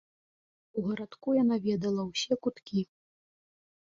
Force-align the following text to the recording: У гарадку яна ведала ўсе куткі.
У 0.77 0.85
гарадку 0.87 1.27
яна 1.43 1.57
ведала 1.65 2.05
ўсе 2.07 2.33
куткі. 2.47 2.81